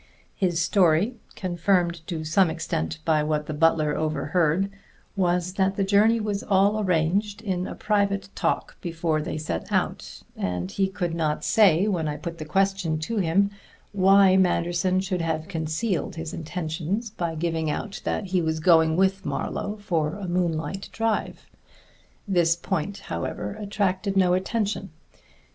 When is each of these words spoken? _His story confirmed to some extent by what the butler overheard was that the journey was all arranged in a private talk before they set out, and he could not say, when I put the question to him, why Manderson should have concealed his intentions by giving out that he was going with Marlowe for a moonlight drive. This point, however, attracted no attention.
_His 0.33 0.59
story 0.59 1.17
confirmed 1.35 2.01
to 2.07 2.23
some 2.23 2.49
extent 2.49 2.97
by 3.05 3.21
what 3.21 3.45
the 3.45 3.53
butler 3.53 3.95
overheard 3.95 4.71
was 5.15 5.53
that 5.53 5.75
the 5.75 5.83
journey 5.83 6.19
was 6.19 6.41
all 6.41 6.79
arranged 6.79 7.39
in 7.43 7.67
a 7.67 7.75
private 7.75 8.29
talk 8.33 8.81
before 8.81 9.21
they 9.21 9.37
set 9.37 9.71
out, 9.71 10.23
and 10.35 10.71
he 10.71 10.87
could 10.87 11.13
not 11.13 11.43
say, 11.43 11.87
when 11.87 12.07
I 12.07 12.17
put 12.17 12.39
the 12.39 12.45
question 12.45 12.97
to 12.97 13.17
him, 13.17 13.51
why 13.91 14.35
Manderson 14.37 15.01
should 15.01 15.21
have 15.21 15.47
concealed 15.47 16.15
his 16.15 16.33
intentions 16.33 17.11
by 17.11 17.35
giving 17.35 17.69
out 17.69 18.01
that 18.03 18.25
he 18.25 18.41
was 18.41 18.59
going 18.59 18.95
with 18.97 19.23
Marlowe 19.23 19.75
for 19.75 20.15
a 20.15 20.27
moonlight 20.27 20.89
drive. 20.91 21.47
This 22.27 22.55
point, 22.55 23.01
however, 23.05 23.55
attracted 23.59 24.17
no 24.17 24.33
attention. 24.33 24.89